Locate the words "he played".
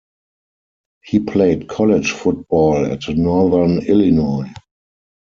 1.03-1.67